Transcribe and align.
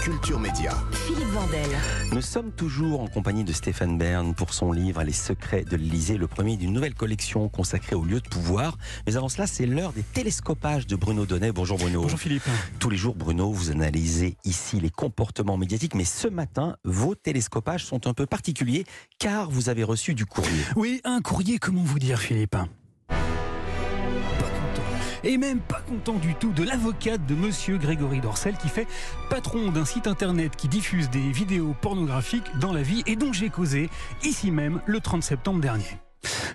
Culture 0.00 0.40
Média. 0.40 0.72
Philippe 0.92 1.28
Vandel. 1.28 1.68
Nous 2.12 2.22
sommes 2.22 2.52
toujours 2.52 3.02
en 3.02 3.06
compagnie 3.06 3.44
de 3.44 3.52
Stéphane 3.52 3.98
Bern 3.98 4.34
pour 4.34 4.54
son 4.54 4.72
livre 4.72 5.02
Les 5.02 5.12
secrets 5.12 5.62
de 5.62 5.76
l'Elysée, 5.76 6.16
le 6.16 6.26
premier 6.26 6.56
d'une 6.56 6.72
nouvelle 6.72 6.94
collection 6.94 7.50
consacrée 7.50 7.94
au 7.94 8.04
lieu 8.04 8.20
de 8.20 8.28
pouvoir. 8.28 8.78
Mais 9.06 9.18
avant 9.18 9.28
cela, 9.28 9.46
c'est 9.46 9.66
l'heure 9.66 9.92
des 9.92 10.02
télescopages 10.02 10.86
de 10.86 10.96
Bruno 10.96 11.26
Donnet. 11.26 11.52
Bonjour 11.52 11.76
Bruno. 11.76 12.00
Bonjour 12.00 12.18
Philippe. 12.18 12.48
Tous 12.78 12.88
les 12.88 12.96
jours, 12.96 13.14
Bruno, 13.14 13.52
vous 13.52 13.70
analysez 13.70 14.38
ici 14.46 14.80
les 14.80 14.90
comportements 14.90 15.58
médiatiques, 15.58 15.94
mais 15.94 16.06
ce 16.06 16.28
matin, 16.28 16.76
vos 16.82 17.14
télescopages 17.14 17.84
sont 17.84 18.06
un 18.06 18.14
peu 18.14 18.24
particuliers 18.24 18.86
car 19.18 19.50
vous 19.50 19.68
avez 19.68 19.84
reçu 19.84 20.14
du 20.14 20.24
courrier. 20.24 20.62
Oui, 20.76 21.02
un 21.04 21.20
courrier, 21.20 21.58
comment 21.58 21.82
vous 21.82 21.98
dire 21.98 22.20
Philippe? 22.20 22.56
Et 25.24 25.36
même 25.36 25.60
pas 25.60 25.80
content 25.80 26.14
du 26.14 26.34
tout 26.34 26.52
de 26.52 26.62
l'avocate 26.62 27.26
de 27.26 27.34
monsieur 27.34 27.78
Grégory 27.78 28.20
Dorcel 28.20 28.56
qui 28.56 28.68
fait 28.68 28.86
patron 29.28 29.70
d'un 29.70 29.84
site 29.84 30.06
internet 30.06 30.56
qui 30.56 30.68
diffuse 30.68 31.10
des 31.10 31.30
vidéos 31.30 31.74
pornographiques 31.80 32.50
dans 32.60 32.72
la 32.72 32.82
vie 32.82 33.02
et 33.06 33.16
dont 33.16 33.32
j'ai 33.32 33.50
causé 33.50 33.90
ici 34.24 34.50
même 34.50 34.80
le 34.86 35.00
30 35.00 35.22
septembre 35.22 35.60
dernier. 35.60 36.00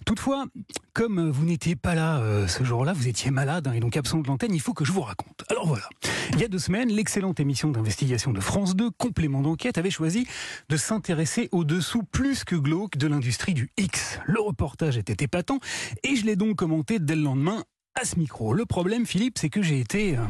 Toutefois, 0.06 0.46
comme 0.94 1.30
vous 1.30 1.46
n'étiez 1.46 1.76
pas 1.76 1.96
là 1.96 2.20
euh, 2.20 2.48
ce 2.48 2.64
jour-là, 2.64 2.94
vous 2.94 3.08
étiez 3.08 3.32
malade 3.32 3.68
hein, 3.68 3.74
et 3.74 3.80
donc 3.80 3.98
absent 3.98 4.20
de 4.20 4.28
l'antenne, 4.28 4.54
il 4.54 4.62
faut 4.62 4.74
que 4.74 4.86
je 4.86 4.92
vous 4.92 5.02
raconte. 5.02 5.44
Alors 5.50 5.68
voilà, 5.68 5.90
il 6.34 6.40
y 6.40 6.44
a 6.44 6.48
deux 6.48 6.60
semaines, 6.60 6.90
l'excellente 6.90 7.40
émission 7.40 7.72
d'investigation 7.72 8.32
de 8.32 8.40
France 8.40 8.76
2, 8.76 8.92
Complément 8.92 9.42
d'enquête, 9.42 9.78
avait 9.78 9.90
choisi 9.90 10.28
de 10.70 10.78
s'intéresser 10.78 11.50
au 11.52 11.64
dessous 11.64 12.04
plus 12.04 12.44
que 12.44 12.56
glauque 12.56 12.98
de 12.98 13.08
l'industrie 13.08 13.54
du 13.54 13.72
X. 13.78 14.20
Le 14.26 14.40
reportage 14.40 14.98
était 14.98 15.24
épatant 15.24 15.60
et 16.04 16.16
je 16.16 16.26
l'ai 16.26 16.36
donc 16.36 16.58
commenté 16.58 17.00
dès 17.00 17.16
le 17.16 17.24
lendemain 17.24 17.64
à 17.96 18.06
ce 18.06 18.18
micro. 18.18 18.54
Le 18.54 18.66
problème, 18.66 19.06
Philippe, 19.06 19.38
c'est 19.38 19.50
que 19.50 19.62
j'ai 19.62 19.80
été... 19.80 20.18
euh, 20.18 20.22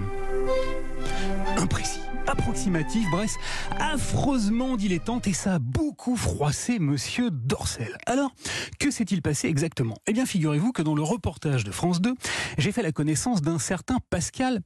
imprécis, 1.58 2.02
approximatif, 2.28 3.10
bref, 3.12 3.36
affreusement 3.80 4.76
dilettante 4.76 5.28
et 5.28 5.34
ça 5.34 5.56
a 5.56 5.60
beaucoup 5.60 6.16
froissé 6.16 6.80
monsieur 6.80 7.32
Dorcel. 7.32 7.98
Alors, 8.06 8.34
que 8.80 8.92
s'est-il 8.92 9.22
passé 9.22 9.48
exactement? 9.48 9.98
Eh 10.08 10.14
bien, 10.14 10.26
figurez-vous 10.26 10.72
que 10.72 10.82
dans 10.82 10.96
le 10.96 11.02
reportage 11.02 11.64
de 11.64 11.72
France 11.72 12.02
2, 12.02 12.14
j'ai 12.58 12.72
fait 12.72 12.84
la 12.84 12.92
connaissance 12.92 13.42
d'un 13.42 13.60
certain 13.60 13.98
Pascal 14.10 14.62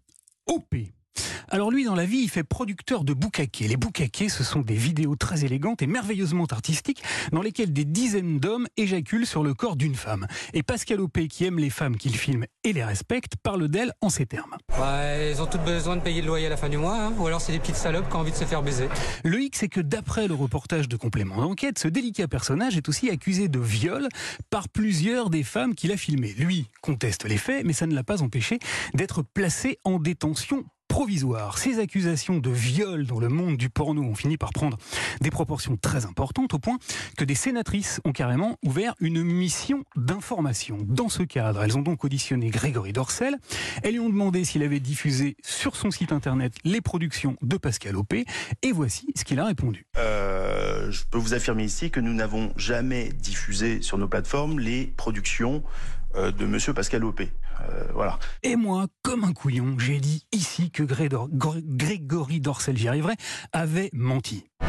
OP. 0.48 0.76
Alors 1.52 1.72
lui, 1.72 1.84
dans 1.84 1.96
la 1.96 2.06
vie, 2.06 2.20
il 2.20 2.30
fait 2.30 2.44
producteur 2.44 3.04
de 3.04 3.14
boucaquets. 3.14 3.68
Les 3.68 3.76
boucaquets, 3.76 4.30
ce 4.30 4.44
sont 4.44 4.62
des 4.62 4.76
vidéos 4.76 5.16
très 5.16 5.46
élégantes 5.46 5.82
et 5.82 5.88
merveilleusement 5.88 6.46
artistiques 6.46 7.02
dans 7.32 7.42
lesquelles 7.42 7.74
des 7.74 7.86
dizaines 7.86 8.40
d'hommes 8.40 8.68
éjaculent 8.78 9.26
sur 9.26 9.44
le 9.44 9.56
corps 9.56 9.76
d'une 9.76 9.96
femme. 9.96 10.28
Et 10.54 10.62
Pascal 10.62 11.02
Opé, 11.02 11.28
qui 11.28 11.46
aime 11.46 11.58
les 11.58 11.72
femmes 11.72 11.98
qu'il 11.98 12.16
filme 12.16 12.46
et 12.64 12.72
les 12.72 12.84
respecte, 12.84 13.36
parle 13.42 13.68
d'elles 13.68 13.94
en 14.02 14.10
ces 14.10 14.28
termes. 14.28 14.58
Ouais, 14.80 15.32
ils 15.32 15.42
ont 15.42 15.48
toutes 15.48 15.64
besoin 15.64 15.96
de 15.96 16.02
payer 16.02 16.22
le 16.22 16.28
loyer 16.28 16.46
à 16.46 16.50
la 16.50 16.58
fin 16.58 16.70
du 16.70 16.78
mois, 16.78 17.06
hein, 17.06 17.14
ou 17.18 17.26
alors 17.26 17.42
c'est 17.42 17.52
des 17.52 17.60
petites 17.60 17.76
salopes 17.76 18.08
qui 18.10 18.16
ont 18.16 18.20
envie 18.20 18.32
de 18.32 18.38
se 18.38 18.46
faire 18.46 18.62
baiser. 18.62 18.88
Le 19.24 19.42
hic, 19.42 19.56
c'est 19.56 19.70
que 19.70 19.82
d'après 19.82 20.28
le 20.28 20.36
reportage 20.36 20.88
de 20.88 20.98
complément 20.98 21.38
d'enquête, 21.38 21.80
ce 21.80 21.88
délicat 21.88 22.28
personnage 22.28 22.78
est 22.78 22.88
aussi 22.88 23.10
accusé 23.10 23.48
de 23.48 23.60
viol 23.60 24.08
par 24.52 24.70
plusieurs 24.70 25.32
des 25.32 25.44
femmes 25.44 25.74
qu'il 25.74 25.92
a 25.92 25.98
filmées. 25.98 26.36
Lui 26.38 26.68
conteste 26.82 27.28
les 27.28 27.38
faits, 27.38 27.66
mais 27.66 27.74
ça 27.74 27.88
ne 27.88 27.96
l'a 27.96 28.04
pas 28.04 28.22
empêché 28.22 28.60
d'être 28.94 29.24
placé 29.24 29.80
en 29.84 29.98
détention 29.98 30.64
provisoire. 31.00 31.58
Ces 31.58 31.80
accusations 31.80 32.40
de 32.40 32.50
viol 32.50 33.06
dans 33.06 33.22
le 33.22 33.30
monde 33.30 33.56
du 33.56 33.70
porno 33.70 34.04
ont 34.04 34.16
fini 34.16 34.36
par 34.36 34.52
prendre 34.52 34.78
des 35.22 35.30
proportions 35.30 35.78
très 35.78 36.06
importantes 36.06 36.54
au 36.54 36.60
point 36.60 36.78
que 37.18 37.24
des 37.24 37.36
sénatrices 37.36 38.02
ont 38.04 38.12
carrément 38.12 38.58
ouvert 38.66 38.96
une 39.00 39.24
mission 39.24 39.86
d'information. 39.96 40.78
Dans 40.82 41.08
ce 41.08 41.24
cadre, 41.24 41.64
elles 41.64 41.78
ont 41.78 41.84
donc 41.84 42.04
auditionné 42.04 42.50
Grégory 42.50 42.92
Dorcel. 42.92 43.38
Elles 43.82 43.94
lui 43.94 44.02
ont 44.02 44.10
demandé 44.10 44.44
s'il 44.44 44.62
avait 44.62 44.82
diffusé 44.82 45.38
sur 45.42 45.78
son 45.78 45.90
site 45.90 46.12
internet 46.12 46.52
les 46.66 46.82
productions 46.82 47.38
de 47.42 47.56
Pascal 47.56 47.96
Opé 47.96 48.26
et 48.62 48.74
voici 48.74 49.08
ce 49.16 49.24
qu'il 49.24 49.40
a 49.40 49.46
répondu. 49.46 49.86
Euh, 49.98 50.92
je 50.92 51.04
peux 51.10 51.18
vous 51.18 51.34
affirmer 51.34 51.64
ici 51.64 51.92
que 51.92 52.02
nous 52.02 52.14
n'avons 52.14 52.52
jamais 52.58 53.08
diffusé 53.08 53.82
sur 53.82 53.98
nos 53.98 54.10
plateformes 54.10 54.60
les 54.60 54.88
productions 54.98 55.64
de 56.16 56.46
Monsieur 56.46 56.74
Pascal 56.74 57.04
Opé. 57.04 57.32
Euh, 57.62 57.84
voilà. 57.94 58.18
Et 58.44 58.56
moi, 58.56 58.88
comme 59.04 59.24
un 59.24 59.34
couillon, 59.34 59.78
j'ai 59.78 60.00
dit 60.00 60.26
ici 60.32 60.72
que 60.72 60.84
Gré- 60.84 61.08
Gr- 61.10 61.62
Grégory 61.64 62.40
Dorcel, 62.40 62.78
j'y 62.78 62.88
arriverai, 62.88 63.14
avait 63.54 63.90
menti. 63.94 64.46
Aïe, 64.62 64.68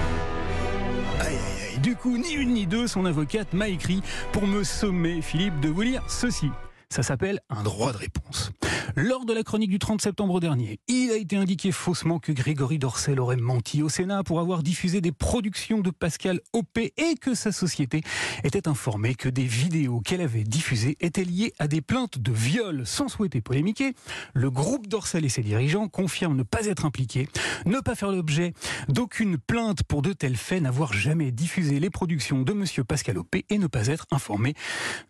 aïe, 1.20 1.36
aïe. 1.74 1.78
Du 1.80 1.96
coup, 1.96 2.16
ni 2.18 2.32
une 2.32 2.50
ni 2.54 2.66
deux, 2.66 2.86
son 2.86 3.04
avocate 3.06 3.52
m'a 3.52 3.68
écrit 3.68 4.02
pour 4.32 4.46
me 4.46 4.64
sommer, 4.64 5.22
Philippe, 5.22 5.58
de 5.60 5.68
vous 5.68 5.82
lire 5.82 6.02
ceci. 6.08 6.50
Ça 6.92 7.02
s'appelle 7.04 7.38
un 7.50 7.62
droit 7.62 7.92
de 7.92 7.98
réponse. 7.98 8.50
Lors 9.02 9.24
de 9.24 9.32
la 9.32 9.42
chronique 9.42 9.70
du 9.70 9.78
30 9.78 10.02
septembre 10.02 10.40
dernier, 10.40 10.78
il 10.86 11.10
a 11.10 11.16
été 11.16 11.34
indiqué 11.34 11.72
faussement 11.72 12.18
que 12.18 12.32
Grégory 12.32 12.78
Dorcel 12.78 13.18
aurait 13.18 13.36
menti 13.36 13.82
au 13.82 13.88
Sénat 13.88 14.22
pour 14.24 14.40
avoir 14.40 14.62
diffusé 14.62 15.00
des 15.00 15.10
productions 15.10 15.80
de 15.80 15.88
Pascal 15.88 16.42
Opé 16.52 16.92
et 16.98 17.14
que 17.14 17.34
sa 17.34 17.50
société 17.50 18.02
était 18.44 18.68
informée 18.68 19.14
que 19.14 19.30
des 19.30 19.44
vidéos 19.44 20.00
qu'elle 20.00 20.20
avait 20.20 20.44
diffusées 20.44 20.98
étaient 21.00 21.24
liées 21.24 21.54
à 21.58 21.66
des 21.66 21.80
plaintes 21.80 22.18
de 22.18 22.30
viol. 22.30 22.82
Sans 22.84 23.08
souhaiter 23.08 23.40
polémiquer, 23.40 23.94
le 24.34 24.50
groupe 24.50 24.86
Dorcel 24.86 25.24
et 25.24 25.30
ses 25.30 25.40
dirigeants 25.40 25.88
confirment 25.88 26.36
ne 26.36 26.42
pas 26.42 26.66
être 26.66 26.84
impliqués, 26.84 27.26
ne 27.64 27.78
pas 27.78 27.94
faire 27.94 28.12
l'objet 28.12 28.52
d'aucune 28.90 29.38
plainte 29.38 29.82
pour 29.82 30.02
de 30.02 30.12
tels 30.12 30.36
faits, 30.36 30.62
n'avoir 30.62 30.92
jamais 30.92 31.32
diffusé 31.32 31.80
les 31.80 31.88
productions 31.88 32.42
de 32.42 32.52
Monsieur 32.52 32.84
Pascal 32.84 33.16
Opé 33.16 33.46
et 33.48 33.56
ne 33.56 33.66
pas 33.66 33.86
être 33.86 34.06
informés 34.10 34.52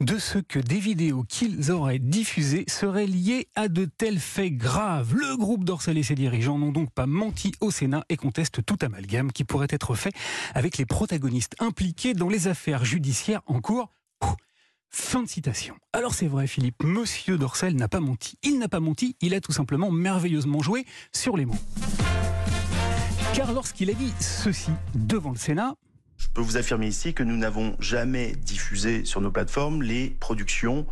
de 0.00 0.16
ce 0.16 0.38
que 0.38 0.60
des 0.60 0.78
vidéos 0.78 1.24
qu'ils 1.24 1.72
auraient 1.72 1.98
diffusées 1.98 2.66
seraient 2.68 3.08
liées 3.08 3.48
à 3.56 3.66
de 3.66 3.79
tels 3.84 4.18
faits 4.18 4.54
graves. 4.56 5.14
Le 5.14 5.36
groupe 5.36 5.64
Dorcel 5.64 5.98
et 5.98 6.02
ses 6.02 6.14
dirigeants 6.14 6.58
n'ont 6.58 6.72
donc 6.72 6.90
pas 6.90 7.06
menti 7.06 7.52
au 7.60 7.70
Sénat 7.70 8.04
et 8.08 8.16
contestent 8.16 8.64
tout 8.64 8.78
amalgame 8.82 9.32
qui 9.32 9.44
pourrait 9.44 9.68
être 9.70 9.94
fait 9.94 10.12
avec 10.54 10.78
les 10.78 10.86
protagonistes 10.86 11.54
impliqués 11.58 12.14
dans 12.14 12.28
les 12.28 12.48
affaires 12.48 12.84
judiciaires 12.84 13.42
en 13.46 13.60
cours. 13.60 13.92
Fin 14.92 15.22
de 15.22 15.28
citation. 15.28 15.76
Alors 15.92 16.14
c'est 16.14 16.26
vrai 16.26 16.48
Philippe, 16.48 16.82
Monsieur 16.82 17.38
Dorcel 17.38 17.76
n'a 17.76 17.86
pas 17.86 18.00
menti. 18.00 18.38
Il 18.42 18.58
n'a 18.58 18.68
pas 18.68 18.80
menti, 18.80 19.16
il 19.20 19.34
a 19.34 19.40
tout 19.40 19.52
simplement 19.52 19.90
merveilleusement 19.92 20.62
joué 20.62 20.84
sur 21.12 21.36
les 21.36 21.46
mots. 21.46 21.54
Car 23.34 23.52
lorsqu'il 23.52 23.88
a 23.90 23.94
dit 23.94 24.12
ceci 24.18 24.72
devant 24.96 25.30
le 25.30 25.38
Sénat, 25.38 25.76
Je 26.16 26.26
peux 26.34 26.40
vous 26.40 26.56
affirmer 26.56 26.88
ici 26.88 27.14
que 27.14 27.22
nous 27.22 27.36
n'avons 27.36 27.76
jamais 27.78 28.32
diffusé 28.32 29.04
sur 29.04 29.20
nos 29.20 29.30
plateformes 29.30 29.82
les 29.82 30.10
productions 30.10 30.86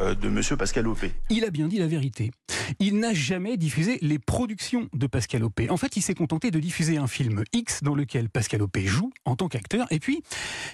de 0.00 0.28
Monsieur 0.28 0.56
Pascal 0.56 0.88
Opé. 0.88 1.12
il 1.28 1.44
a 1.44 1.50
bien 1.50 1.68
dit 1.68 1.78
la 1.78 1.86
vérité. 1.86 2.30
Il 2.78 2.98
n'a 2.98 3.12
jamais 3.12 3.56
diffusé 3.56 3.98
les 4.00 4.18
productions 4.18 4.88
de 4.94 5.06
Pascal 5.06 5.44
Opé. 5.44 5.68
En 5.70 5.76
fait, 5.76 5.96
il 5.96 6.02
s'est 6.02 6.14
contenté 6.14 6.50
de 6.50 6.58
diffuser 6.58 6.96
un 6.96 7.06
film 7.06 7.44
X 7.52 7.82
dans 7.82 7.94
lequel 7.94 8.30
Pascal 8.30 8.62
Opé 8.62 8.86
joue 8.86 9.12
en 9.24 9.36
tant 9.36 9.48
qu'acteur. 9.48 9.86
Et 9.90 9.98
puis, 9.98 10.22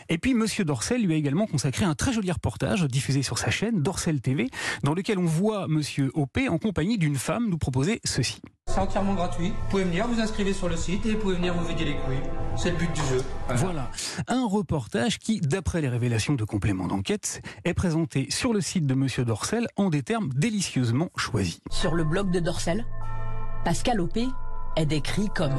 et 0.08 0.18
puis, 0.18 0.32
lui 0.32 1.14
a 1.14 1.16
également 1.16 1.46
consacré 1.46 1.84
un 1.84 1.94
très 1.94 2.12
joli 2.12 2.30
reportage 2.30 2.84
diffusé 2.84 3.22
sur 3.22 3.38
sa 3.38 3.50
chaîne 3.50 3.82
Dorcel 3.82 4.20
TV, 4.20 4.48
dans 4.82 4.94
lequel 4.94 5.18
on 5.18 5.24
voit 5.24 5.66
Monsieur 5.68 6.10
Opé 6.14 6.48
en 6.48 6.58
compagnie 6.58 6.98
d'une 6.98 7.16
femme 7.16 7.48
nous 7.48 7.58
proposer 7.58 8.00
ceci. 8.04 8.40
C'est 8.76 8.82
entièrement 8.82 9.14
gratuit. 9.14 9.48
Vous 9.48 9.70
pouvez 9.70 9.84
venir, 9.84 10.06
vous 10.06 10.20
inscrivez 10.20 10.52
sur 10.52 10.68
le 10.68 10.76
site 10.76 11.06
et 11.06 11.12
vous 11.12 11.18
pouvez 11.18 11.36
venir 11.36 11.54
vous 11.54 11.64
vider 11.64 11.86
les 11.86 11.96
couilles. 11.96 12.20
C'est 12.58 12.72
le 12.72 12.76
but 12.76 12.92
du 12.92 13.00
jeu. 13.00 13.24
Voilà, 13.48 13.90
un 14.28 14.46
reportage 14.46 15.18
qui, 15.18 15.40
d'après 15.40 15.80
les 15.80 15.88
révélations 15.88 16.34
de 16.34 16.44
complément 16.44 16.86
d'enquête, 16.86 17.40
est 17.64 17.72
présenté 17.72 18.26
sur 18.28 18.52
le 18.52 18.60
site 18.60 18.86
de 18.86 18.92
Monsieur 18.92 19.24
Dorcel 19.24 19.66
en 19.76 19.88
des 19.88 20.02
termes 20.02 20.28
délicieusement 20.28 21.08
choisis. 21.16 21.60
Sur 21.70 21.94
le 21.94 22.04
blog 22.04 22.30
de 22.30 22.38
Dorcel, 22.38 22.84
Pascal 23.64 23.98
Opé 23.98 24.26
est 24.76 24.84
décrit 24.84 25.30
comme 25.34 25.54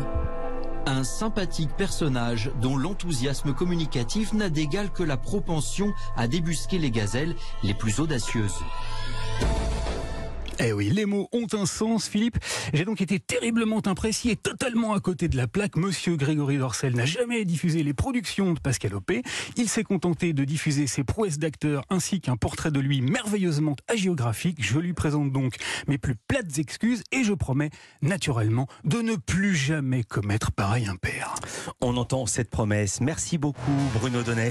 Un 0.86 1.04
sympathique 1.04 1.76
personnage 1.76 2.52
dont 2.62 2.78
l'enthousiasme 2.78 3.52
communicatif 3.52 4.32
n'a 4.34 4.50
d'égal 4.50 4.92
que 4.92 5.02
la 5.02 5.18
propension 5.18 5.92
à 6.18 6.28
débusquer 6.28 6.78
les 6.78 6.92
gazelles 6.92 7.34
les 7.64 7.74
plus 7.74 8.00
audacieuses. 8.00 8.60
Eh 10.70 10.74
oui, 10.74 10.90
les 10.90 11.06
mots 11.06 11.30
ont 11.32 11.48
un 11.54 11.66
sens, 11.66 12.10
Philippe. 12.10 12.40
J'ai 12.74 12.84
donc 12.84 13.00
été 13.00 13.22
terriblement 13.22 13.82
imprécis 13.88 14.32
et 14.32 14.36
totalement 14.36 14.94
à 14.94 15.00
côté 15.00 15.30
de 15.30 15.38
la 15.38 15.48
plaque. 15.48 15.78
Monsieur 15.78 16.18
Grégory 16.18 16.58
Dorcel 16.58 16.94
n'a 16.94 17.06
jamais 17.06 17.46
diffusé 17.46 17.84
les 17.84 17.94
productions 17.94 18.52
de 18.52 18.60
Pascal 18.60 18.94
Opé. 18.96 19.22
Il 19.56 19.70
s'est 19.70 19.86
contenté 19.86 20.34
de 20.34 20.44
diffuser 20.44 20.86
ses 20.86 21.06
prouesses 21.06 21.40
d'acteur 21.40 21.86
ainsi 21.90 22.20
qu'un 22.20 22.36
portrait 22.36 22.70
de 22.70 22.82
lui 22.82 23.00
merveilleusement 23.00 23.78
hagiographique. 23.88 24.58
Je 24.60 24.78
lui 24.78 24.92
présente 24.92 25.32
donc 25.32 25.56
mes 25.88 25.98
plus 25.98 26.16
plates 26.28 26.60
excuses 26.60 27.02
et 27.14 27.24
je 27.24 27.32
promets 27.32 27.70
naturellement 28.02 28.68
de 28.84 28.98
ne 28.98 29.16
plus 29.16 29.56
jamais 29.56 30.04
commettre 30.04 30.52
pareil 30.52 30.86
impair. 30.86 31.36
On 31.80 31.96
entend 31.96 32.26
cette 32.26 32.50
promesse. 32.50 33.00
Merci 33.00 33.38
beaucoup 33.38 33.72
Bruno 33.94 34.22
Donnet. 34.22 34.46